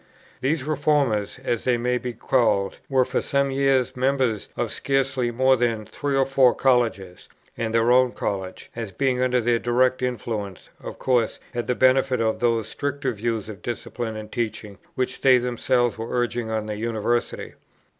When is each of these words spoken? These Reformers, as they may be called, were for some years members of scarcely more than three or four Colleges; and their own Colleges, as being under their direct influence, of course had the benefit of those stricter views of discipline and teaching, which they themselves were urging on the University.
These 0.41 0.63
Reformers, 0.63 1.39
as 1.43 1.63
they 1.63 1.77
may 1.77 1.99
be 1.99 2.11
called, 2.13 2.79
were 2.89 3.05
for 3.05 3.21
some 3.21 3.51
years 3.51 3.95
members 3.95 4.49
of 4.57 4.71
scarcely 4.71 5.29
more 5.29 5.55
than 5.55 5.85
three 5.85 6.15
or 6.17 6.25
four 6.25 6.55
Colleges; 6.55 7.29
and 7.55 7.71
their 7.71 7.91
own 7.91 8.11
Colleges, 8.13 8.69
as 8.75 8.91
being 8.91 9.21
under 9.21 9.39
their 9.39 9.59
direct 9.59 10.01
influence, 10.01 10.69
of 10.81 10.97
course 10.97 11.39
had 11.53 11.67
the 11.67 11.75
benefit 11.75 12.19
of 12.19 12.39
those 12.39 12.67
stricter 12.67 13.13
views 13.13 13.47
of 13.47 13.61
discipline 13.61 14.15
and 14.15 14.31
teaching, 14.31 14.79
which 14.95 15.21
they 15.21 15.37
themselves 15.37 15.99
were 15.99 16.09
urging 16.19 16.49
on 16.49 16.65
the 16.65 16.77
University. 16.77 17.53